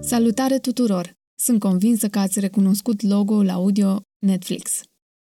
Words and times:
Salutare 0.00 0.58
tuturor! 0.58 1.12
Sunt 1.38 1.60
convinsă 1.60 2.08
că 2.08 2.18
ați 2.18 2.40
recunoscut 2.40 3.02
logo-ul 3.02 3.48
audio 3.48 4.00
Netflix. 4.18 4.80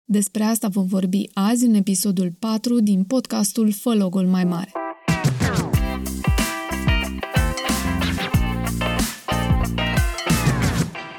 Despre 0.05 0.43
asta 0.43 0.67
vom 0.67 0.85
vorbi 0.85 1.29
azi 1.33 1.65
în 1.65 1.73
episodul 1.73 2.31
4 2.39 2.79
din 2.79 3.03
podcastul 3.03 3.71
Fă 3.71 3.93
logo 3.93 4.23
mai 4.23 4.43
mare. 4.43 4.71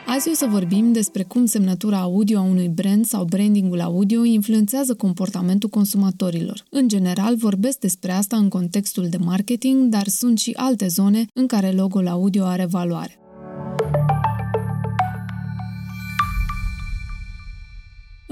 Azi 0.07 0.29
o 0.29 0.34
să 0.34 0.46
vorbim 0.50 0.93
despre 0.93 1.22
cum 1.22 1.45
semnătura 1.45 1.98
audio 1.98 2.38
a 2.38 2.43
unui 2.43 2.68
brand 2.68 3.04
sau 3.04 3.25
brandingul 3.25 3.80
audio 3.80 4.25
influențează 4.25 4.95
comportamentul 4.95 5.68
consumatorilor. 5.68 6.64
În 6.70 6.88
general, 6.88 7.36
vorbesc 7.36 7.79
despre 7.79 8.12
asta 8.12 8.36
în 8.36 8.48
contextul 8.48 9.09
de 9.09 9.16
marketing, 9.16 9.88
dar 9.88 10.07
sunt 10.07 10.38
și 10.38 10.52
alte 10.57 10.86
zone 10.86 11.27
în 11.34 11.46
care 11.46 11.70
logo-ul 11.70 12.09
audio 12.09 12.45
are 12.45 12.64
valoare. 12.64 13.20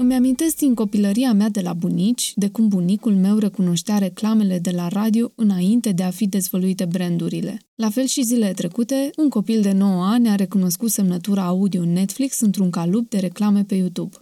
Îmi 0.09 0.17
amintesc 0.17 0.57
din 0.57 0.73
copilăria 0.73 1.33
mea 1.33 1.49
de 1.49 1.61
la 1.61 1.73
bunici, 1.73 2.33
de 2.35 2.49
cum 2.49 2.67
bunicul 2.67 3.15
meu 3.15 3.37
recunoștea 3.37 3.97
reclamele 3.97 4.59
de 4.59 4.71
la 4.71 4.87
radio 4.87 5.31
înainte 5.35 5.91
de 5.91 6.03
a 6.03 6.09
fi 6.09 6.27
dezvăluite 6.27 6.85
brandurile. 6.85 7.57
La 7.75 7.89
fel 7.89 8.05
și 8.05 8.23
zilele 8.23 8.51
trecute, 8.51 9.09
un 9.17 9.29
copil 9.29 9.61
de 9.61 9.71
9 9.71 10.03
ani 10.05 10.29
a 10.29 10.35
recunoscut 10.35 10.89
semnătura 10.89 11.45
audio 11.45 11.85
Netflix 11.85 12.39
într-un 12.39 12.69
calup 12.69 13.09
de 13.09 13.17
reclame 13.17 13.63
pe 13.63 13.75
YouTube. 13.75 14.15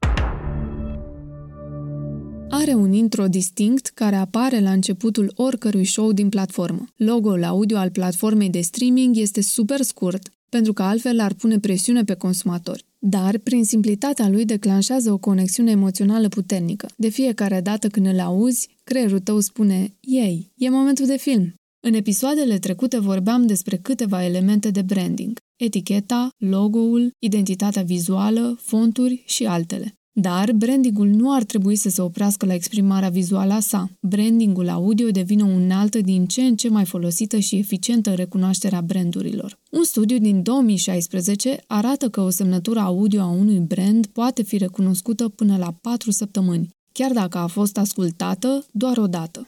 Are 2.49 2.73
un 2.73 2.93
intro 2.93 3.27
distinct 3.27 3.87
care 3.87 4.15
apare 4.15 4.59
la 4.59 4.71
începutul 4.71 5.31
oricărui 5.35 5.85
show 5.85 6.11
din 6.11 6.29
platformă. 6.29 6.85
Logo-ul 6.95 7.43
audio 7.43 7.77
al 7.77 7.89
platformei 7.89 8.49
de 8.49 8.61
streaming 8.61 9.17
este 9.17 9.41
super 9.41 9.81
scurt, 9.81 10.29
pentru 10.49 10.73
că 10.73 10.83
altfel 10.83 11.19
ar 11.19 11.33
pune 11.33 11.59
presiune 11.59 12.03
pe 12.03 12.13
consumatori. 12.13 12.85
Dar, 13.09 13.37
prin 13.37 13.63
simplitatea 13.63 14.29
lui, 14.29 14.45
declanșează 14.45 15.11
o 15.11 15.17
conexiune 15.17 15.71
emoțională 15.71 16.27
puternică. 16.27 16.87
De 16.97 17.09
fiecare 17.09 17.61
dată 17.61 17.87
când 17.87 18.05
îl 18.05 18.19
auzi, 18.19 18.69
creierul 18.83 19.19
tău 19.19 19.39
spune, 19.39 19.95
ei, 19.99 20.51
e 20.57 20.69
momentul 20.69 21.05
de 21.05 21.17
film. 21.17 21.53
În 21.87 21.93
episoadele 21.93 22.59
trecute 22.59 22.99
vorbeam 22.99 23.45
despre 23.45 23.77
câteva 23.77 24.23
elemente 24.23 24.71
de 24.71 24.81
branding. 24.81 25.37
Eticheta, 25.55 26.29
logo-ul, 26.37 27.11
identitatea 27.19 27.81
vizuală, 27.81 28.59
fonturi 28.61 29.23
și 29.25 29.45
altele. 29.45 29.96
Dar 30.19 30.51
brandingul 30.51 31.07
nu 31.07 31.33
ar 31.33 31.43
trebui 31.43 31.75
să 31.75 31.89
se 31.89 32.01
oprească 32.01 32.45
la 32.45 32.53
exprimarea 32.53 33.09
vizuală 33.09 33.53
a 33.53 33.59
sa. 33.59 33.89
Brandingul 34.01 34.69
audio 34.69 35.09
devine 35.09 35.43
o 35.43 35.45
unealtă 35.45 36.01
din 36.01 36.25
ce 36.25 36.41
în 36.41 36.55
ce 36.55 36.69
mai 36.69 36.85
folosită 36.85 37.37
și 37.37 37.55
eficientă 37.55 38.09
în 38.09 38.15
recunoașterea 38.15 38.81
brandurilor. 38.81 39.59
Un 39.71 39.83
studiu 39.83 40.17
din 40.17 40.43
2016 40.43 41.63
arată 41.67 42.09
că 42.09 42.21
o 42.21 42.29
semnătură 42.29 42.79
audio 42.79 43.21
a 43.21 43.29
unui 43.29 43.59
brand 43.59 44.05
poate 44.05 44.43
fi 44.43 44.57
recunoscută 44.57 45.29
până 45.29 45.57
la 45.57 45.77
4 45.81 46.11
săptămâni, 46.11 46.69
chiar 46.91 47.11
dacă 47.11 47.37
a 47.37 47.47
fost 47.47 47.77
ascultată 47.77 48.65
doar 48.71 48.97
o 48.97 49.07
dată. 49.07 49.45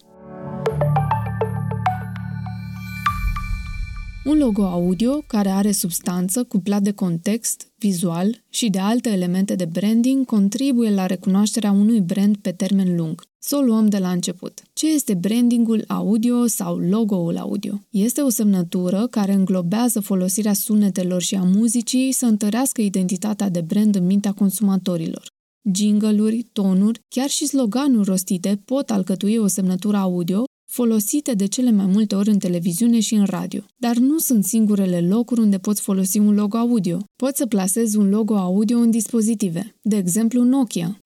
Un 4.30 4.38
logo 4.38 4.64
audio 4.66 5.24
care 5.28 5.50
are 5.50 5.72
substanță 5.72 6.44
cuplat 6.44 6.82
de 6.82 6.92
context, 6.92 7.72
vizual 7.78 8.44
și 8.50 8.70
de 8.70 8.80
alte 8.80 9.10
elemente 9.10 9.56
de 9.56 9.66
branding 9.66 10.26
contribuie 10.26 10.90
la 10.90 11.06
recunoașterea 11.06 11.72
unui 11.72 12.02
brand 12.02 12.38
pe 12.38 12.52
termen 12.52 12.96
lung. 12.96 13.24
Să 13.40 13.56
o 13.56 13.62
luăm 13.62 13.88
de 13.88 13.98
la 13.98 14.12
început. 14.12 14.62
Ce 14.74 14.94
este 14.94 15.14
brandingul 15.14 15.84
audio 15.88 16.48
sau 16.48 16.78
logo-ul 16.78 17.38
audio? 17.38 17.82
Este 17.90 18.22
o 18.22 18.30
semnătură 18.30 19.08
care 19.08 19.34
înglobează 19.34 20.00
folosirea 20.00 20.54
sunetelor 20.54 21.22
și 21.22 21.36
a 21.36 21.44
muzicii 21.44 22.12
să 22.12 22.26
întărească 22.26 22.82
identitatea 22.82 23.50
de 23.50 23.62
brand 23.62 23.96
în 23.96 24.06
mintea 24.06 24.32
consumatorilor. 24.32 25.28
Jingle-uri, 25.74 26.48
tonuri, 26.54 27.00
chiar 27.08 27.30
și 27.30 27.46
sloganuri 27.46 28.10
rostite 28.10 28.62
pot 28.66 28.90
alcătui 28.90 29.38
o 29.38 29.48
semnătură 29.48 29.98
audio 29.98 30.44
folosite 30.70 31.34
de 31.34 31.46
cele 31.46 31.72
mai 31.72 31.86
multe 31.86 32.16
ori 32.16 32.30
în 32.30 32.40
televiziune 32.40 33.00
și 33.00 33.14
în 33.14 33.26
radio. 33.26 33.62
Dar 33.78 33.96
nu 33.96 34.18
sunt 34.18 34.44
singurele 34.44 35.02
locuri 35.02 35.40
unde 35.40 35.58
poți 35.58 35.82
folosi 35.82 36.18
un 36.18 36.34
logo 36.34 36.58
audio. 36.58 37.00
Poți 37.16 37.38
să 37.38 37.46
plasezi 37.46 37.98
un 37.98 38.10
logo 38.10 38.38
audio 38.38 38.78
în 38.78 38.92
dispozitive, 38.92 39.76
de 39.82 39.96
exemplu 39.96 40.44
Nokia. 40.44 41.00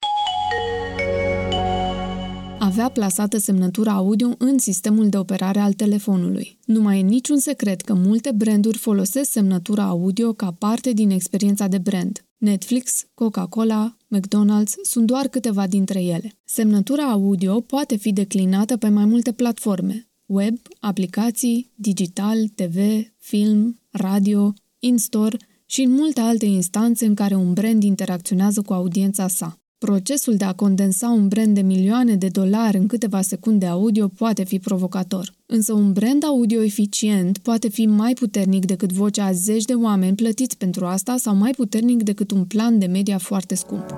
Avea 2.64 2.90
plasată 2.90 3.38
semnătura 3.38 3.92
audio 3.92 4.36
în 4.38 4.58
sistemul 4.58 5.10
de 5.10 5.18
operare 5.18 5.60
al 5.60 5.74
telefonului. 5.74 6.58
Nu 6.66 6.82
mai 6.82 7.00
e 7.00 7.02
niciun 7.02 7.38
secret 7.38 7.82
că 7.82 7.94
multe 7.94 8.32
branduri 8.32 8.78
folosesc 8.78 9.32
semnătura 9.32 9.84
audio 9.84 10.34
ca 10.34 10.52
parte 10.52 10.92
din 10.92 11.10
experiența 11.10 11.68
de 11.68 11.78
brand. 11.78 12.26
Netflix, 12.38 13.06
Coca-Cola, 13.14 13.98
McDonald's 14.16 14.74
sunt 14.82 15.06
doar 15.06 15.28
câteva 15.28 15.68
dintre 15.68 16.04
ele. 16.04 16.36
Semnătura 16.44 17.04
audio 17.04 17.60
poate 17.60 17.96
fi 17.96 18.14
declinată 18.14 18.78
pe 18.78 18.90
mai 18.90 19.06
multe 19.06 19.32
platforme, 19.32 20.08
web, 20.26 20.58
aplicații, 20.80 21.72
digital, 21.76 22.48
TV, 22.48 22.78
film, 23.18 23.80
radio, 23.92 24.54
in-store 24.80 25.38
și 25.66 25.82
în 25.82 25.92
multe 25.92 26.20
alte 26.20 26.46
instanțe 26.46 27.06
în 27.06 27.14
care 27.14 27.36
un 27.36 27.54
brand 27.54 27.84
interacționează 27.84 28.62
cu 28.62 28.74
audiența 28.74 29.28
sa. 29.28 29.63
Procesul 29.86 30.36
de 30.36 30.46
a 30.46 30.54
condensa 30.54 31.10
un 31.10 31.28
brand 31.28 31.56
de 31.56 31.62
milioane 31.62 32.16
de 32.16 32.28
dolari 32.28 32.78
în 32.78 32.88
câteva 32.88 33.22
secunde 33.22 33.66
audio 33.66 34.08
poate 34.08 34.44
fi 34.44 34.60
provocator. 34.60 35.34
Însă 35.46 35.74
un 35.74 35.92
brand 35.92 36.24
audio 36.24 36.64
eficient 36.64 37.38
poate 37.38 37.70
fi 37.70 37.86
mai 37.86 38.14
puternic 38.14 38.66
decât 38.66 38.92
vocea 38.92 39.26
a 39.26 39.32
zeci 39.32 39.66
de 39.66 39.74
oameni 39.74 40.16
plătiți 40.16 40.58
pentru 40.58 40.86
asta 40.86 41.18
sau 41.18 41.36
mai 41.36 41.52
puternic 41.52 42.04
decât 42.04 42.32
un 42.32 42.46
plan 42.46 42.80
de 42.80 42.86
media 42.86 43.18
foarte 43.18 43.56
scump. 43.56 43.96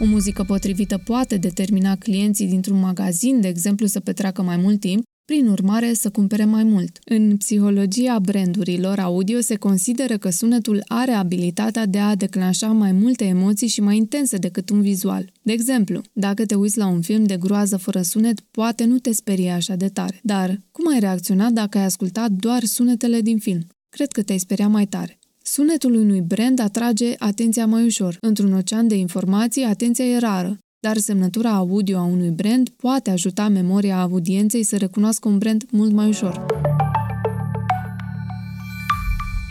O 0.00 0.04
muzică 0.04 0.44
potrivită 0.44 0.98
poate 1.04 1.36
determina 1.36 1.96
clienții 1.96 2.46
dintr-un 2.46 2.80
magazin, 2.80 3.40
de 3.40 3.48
exemplu, 3.48 3.86
să 3.86 4.00
petreacă 4.00 4.42
mai 4.42 4.56
mult 4.56 4.80
timp, 4.80 5.02
prin 5.30 5.48
urmare 5.48 5.92
să 5.92 6.10
cumpere 6.10 6.44
mai 6.44 6.64
mult. 6.64 6.98
În 7.04 7.36
psihologia 7.36 8.18
brandurilor 8.18 8.98
audio 8.98 9.40
se 9.40 9.56
consideră 9.56 10.16
că 10.18 10.30
sunetul 10.30 10.82
are 10.86 11.10
abilitatea 11.10 11.86
de 11.86 11.98
a 11.98 12.14
declanșa 12.14 12.66
mai 12.66 12.92
multe 12.92 13.24
emoții 13.24 13.68
și 13.68 13.80
mai 13.80 13.96
intense 13.96 14.36
decât 14.36 14.70
un 14.70 14.80
vizual. 14.80 15.32
De 15.42 15.52
exemplu, 15.52 16.00
dacă 16.12 16.46
te 16.46 16.54
uiți 16.54 16.78
la 16.78 16.86
un 16.86 17.00
film 17.00 17.24
de 17.24 17.36
groază 17.36 17.76
fără 17.76 18.02
sunet, 18.02 18.40
poate 18.40 18.84
nu 18.84 18.98
te 18.98 19.12
sperie 19.12 19.50
așa 19.50 19.74
de 19.74 19.88
tare. 19.88 20.20
Dar 20.22 20.60
cum 20.70 20.92
ai 20.92 20.98
reacționat 20.98 21.52
dacă 21.52 21.78
ai 21.78 21.84
ascultat 21.84 22.30
doar 22.30 22.64
sunetele 22.64 23.20
din 23.20 23.38
film? 23.38 23.66
Cred 23.88 24.12
că 24.12 24.22
te-ai 24.22 24.38
speria 24.38 24.68
mai 24.68 24.86
tare. 24.86 25.18
Sunetul 25.42 25.94
unui 25.94 26.20
brand 26.20 26.60
atrage 26.60 27.14
atenția 27.18 27.66
mai 27.66 27.84
ușor. 27.84 28.16
Într-un 28.20 28.52
ocean 28.52 28.88
de 28.88 28.94
informații, 28.94 29.62
atenția 29.62 30.04
e 30.04 30.18
rară 30.18 30.58
dar 30.80 30.96
semnătura 30.96 31.50
audio 31.50 31.98
a 31.98 32.02
unui 32.02 32.30
brand 32.30 32.68
poate 32.68 33.10
ajuta 33.10 33.48
memoria 33.48 34.00
audienței 34.00 34.62
să 34.62 34.76
recunoască 34.76 35.28
un 35.28 35.38
brand 35.38 35.64
mult 35.70 35.92
mai 35.92 36.08
ușor. 36.08 36.46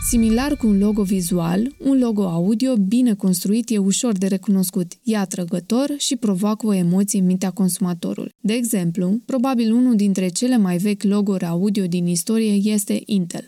Similar 0.08 0.56
cu 0.56 0.66
un 0.66 0.78
logo 0.78 1.02
vizual, 1.02 1.74
un 1.78 1.98
logo 1.98 2.22
audio 2.26 2.74
bine 2.76 3.14
construit 3.14 3.70
e 3.70 3.78
ușor 3.78 4.12
de 4.18 4.26
recunoscut, 4.26 4.92
e 5.02 5.16
atrăgător 5.16 5.94
și 5.98 6.16
provoacă 6.16 6.66
o 6.66 6.74
emoție 6.74 7.20
în 7.20 7.26
mintea 7.26 7.50
consumatorului. 7.50 8.32
De 8.40 8.52
exemplu, 8.52 9.20
probabil 9.26 9.72
unul 9.72 9.96
dintre 9.96 10.28
cele 10.28 10.56
mai 10.56 10.76
vechi 10.76 11.02
logo-uri 11.02 11.44
audio 11.44 11.86
din 11.86 12.06
istorie 12.06 12.72
este 12.72 13.02
Intel. 13.04 13.46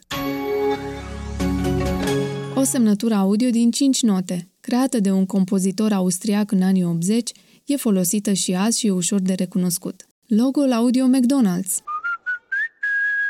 O 2.54 2.62
semnătură 2.62 3.15
audio 3.15 3.50
din 3.50 3.71
5 3.71 4.03
note, 4.03 4.48
creată 4.60 5.00
de 5.00 5.10
un 5.10 5.26
compozitor 5.26 5.92
austriac 5.92 6.50
în 6.50 6.62
anii 6.62 6.84
80, 6.84 7.31
e 7.65 7.77
folosită 7.77 8.33
și 8.33 8.55
azi 8.55 8.78
și 8.78 8.87
e 8.87 8.91
ușor 8.91 9.21
de 9.21 9.33
recunoscut. 9.33 10.06
Logo-ul 10.27 10.73
audio 10.73 11.06
McDonald's 11.06 11.83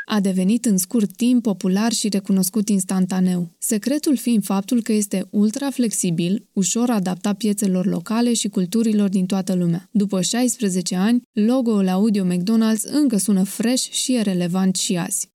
a 0.05 0.19
devenit 0.19 0.65
în 0.65 0.77
scurt 0.77 1.15
timp 1.15 1.41
popular 1.43 1.91
și 1.91 2.09
recunoscut 2.09 2.69
instantaneu, 2.69 3.49
secretul 3.57 4.17
fiind 4.17 4.43
faptul 4.43 4.81
că 4.81 4.91
este 4.91 5.27
ultra 5.29 5.69
flexibil, 5.69 6.47
ușor 6.53 6.89
adaptat 6.89 7.37
piețelor 7.37 7.85
locale 7.85 8.33
și 8.33 8.47
culturilor 8.47 9.09
din 9.09 9.25
toată 9.25 9.53
lumea. 9.53 9.89
După 9.91 10.21
16 10.21 10.95
ani, 10.95 11.21
logo-ul 11.31 11.87
audio 11.87 12.25
McDonald's 12.25 12.91
încă 12.91 13.17
sună 13.17 13.43
fresh 13.43 13.89
și 13.91 14.13
e 14.13 14.21
relevant 14.21 14.75
și 14.75 14.97
azi. 14.97 15.29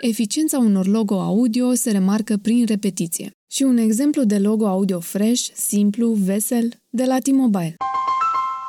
Eficiența 0.00 0.58
unor 0.58 0.86
logo 0.86 1.20
audio 1.20 1.74
se 1.74 1.90
remarcă 1.90 2.36
prin 2.36 2.64
repetiție. 2.66 3.30
Și 3.50 3.62
un 3.62 3.76
exemplu 3.76 4.24
de 4.24 4.38
logo 4.38 4.66
audio 4.66 5.00
fresh, 5.00 5.48
simplu, 5.54 6.12
vesel, 6.12 6.68
de 6.88 7.04
la 7.04 7.18
T-Mobile. 7.18 7.76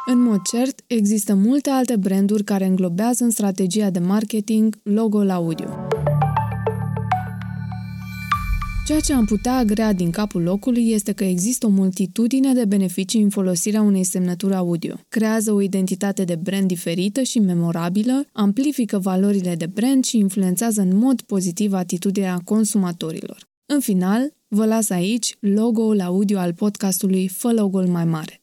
În 0.05 0.21
mod 0.21 0.41
cert, 0.41 0.81
există 0.87 1.35
multe 1.35 1.69
alte 1.69 1.95
branduri 1.95 2.43
care 2.43 2.65
înglobează 2.65 3.23
în 3.23 3.29
strategia 3.29 3.89
de 3.89 3.99
marketing 3.99 4.75
logo-ul 4.83 5.29
audio. 5.29 5.90
Ceea 8.91 9.03
ce 9.03 9.13
am 9.13 9.25
putea 9.25 9.55
agrea 9.55 9.93
din 9.93 10.09
capul 10.09 10.41
locului 10.41 10.91
este 10.91 11.11
că 11.11 11.23
există 11.23 11.65
o 11.65 11.69
multitudine 11.69 12.53
de 12.53 12.65
beneficii 12.65 13.21
în 13.21 13.29
folosirea 13.29 13.81
unei 13.81 14.03
semnături 14.03 14.55
audio. 14.55 14.95
Creează 15.09 15.51
o 15.51 15.61
identitate 15.61 16.23
de 16.23 16.35
brand 16.35 16.67
diferită 16.67 17.21
și 17.21 17.39
memorabilă, 17.39 18.25
amplifică 18.31 18.99
valorile 18.99 19.55
de 19.55 19.65
brand 19.65 20.03
și 20.03 20.17
influențează 20.17 20.81
în 20.81 20.97
mod 20.97 21.21
pozitiv 21.21 21.73
atitudinea 21.73 22.41
consumatorilor. 22.43 23.37
În 23.65 23.79
final, 23.79 24.33
vă 24.47 24.65
las 24.65 24.89
aici 24.89 25.37
logo-ul 25.39 26.01
audio 26.01 26.37
al 26.37 26.53
podcastului 26.53 27.27
Fă 27.27 27.51
logo-ul 27.51 27.87
mai 27.87 28.05
mare. 28.05 28.40